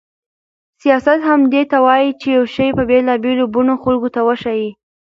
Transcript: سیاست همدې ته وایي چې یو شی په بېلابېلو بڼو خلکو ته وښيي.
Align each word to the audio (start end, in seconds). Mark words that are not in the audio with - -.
سیاست 0.81 1.19
همدې 1.29 1.61
ته 1.71 1.77
وایي 1.85 2.09
چې 2.19 2.27
یو 2.35 2.45
شی 2.55 2.67
په 2.77 2.83
بېلابېلو 2.89 3.45
بڼو 3.53 3.75
خلکو 3.83 4.07
ته 4.15 4.21
وښيي. 4.27 4.69